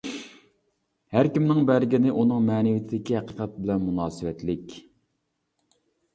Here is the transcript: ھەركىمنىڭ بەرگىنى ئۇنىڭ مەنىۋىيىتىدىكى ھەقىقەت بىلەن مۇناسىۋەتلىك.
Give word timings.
ھەركىمنىڭ 1.15 1.59
بەرگىنى 1.71 2.13
ئۇنىڭ 2.13 2.47
مەنىۋىيىتىدىكى 2.47 3.17
ھەقىقەت 3.19 3.55
بىلەن 3.61 3.87
مۇناسىۋەتلىك. 3.91 4.77